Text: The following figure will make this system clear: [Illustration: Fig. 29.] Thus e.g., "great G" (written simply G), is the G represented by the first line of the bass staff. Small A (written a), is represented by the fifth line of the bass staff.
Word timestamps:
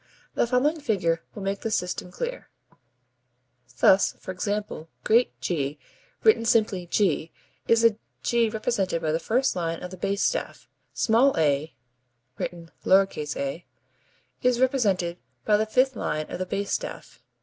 The 0.33 0.47
following 0.47 0.79
figure 0.79 1.21
will 1.35 1.43
make 1.43 1.61
this 1.61 1.75
system 1.75 2.09
clear: 2.09 2.49
[Illustration: 3.67 4.19
Fig. 4.19 4.39
29.] 4.39 4.63
Thus 4.63 4.81
e.g., 4.81 4.87
"great 5.03 5.39
G" 5.41 5.79
(written 6.23 6.43
simply 6.43 6.87
G), 6.87 7.31
is 7.67 7.83
the 7.83 7.97
G 8.23 8.49
represented 8.49 8.99
by 9.03 9.11
the 9.11 9.19
first 9.19 9.55
line 9.55 9.83
of 9.83 9.91
the 9.91 9.97
bass 9.97 10.23
staff. 10.23 10.67
Small 10.95 11.37
A 11.37 11.75
(written 12.39 12.71
a), 12.83 13.65
is 14.41 14.59
represented 14.59 15.19
by 15.45 15.55
the 15.55 15.67
fifth 15.67 15.95
line 15.95 16.27
of 16.31 16.39
the 16.39 16.47
bass 16.47 16.71
staff. 16.71 17.21